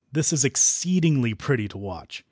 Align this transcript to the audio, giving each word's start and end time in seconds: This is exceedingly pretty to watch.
This 0.11 0.33
is 0.33 0.43
exceedingly 0.43 1.35
pretty 1.35 1.67
to 1.67 1.77
watch. 1.77 2.19